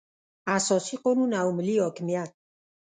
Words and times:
اساسي 0.57 0.95
قانون 1.03 1.31
او 1.41 1.47
ملي 1.57 1.75
حاکمیت. 1.83 2.31